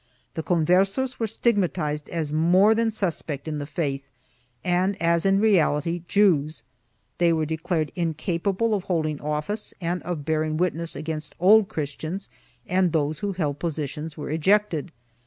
The 0.33 0.41
Conversos 0.41 1.19
were 1.19 1.27
stigmatized 1.27 2.09
as 2.09 2.33
more 2.33 2.73
than 2.73 2.89
sus 2.89 3.21
\ 3.21 3.21
pect 3.21 3.47
in 3.47 3.59
the 3.59 3.67
faith 3.67 4.09
and 4.63 4.99
as 4.99 5.27
in 5.27 5.39
reality 5.39 6.01
Jews; 6.07 6.63
they 7.19 7.31
were 7.31 7.45
declared 7.45 7.91
1 7.95 8.07
incapable 8.07 8.73
of 8.73 8.85
holding 8.85 9.21
office 9.21 9.75
and 9.79 10.01
of 10.01 10.25
bearing 10.25 10.57
witness 10.57 10.95
against 10.95 11.35
Old 11.39 11.67
Christians 11.69 12.29
and 12.67 12.91
those 12.93 13.19
who 13.19 13.33
held 13.33 13.59
positions 13.59 14.17
were 14.17 14.31
ejected. 14.31 14.91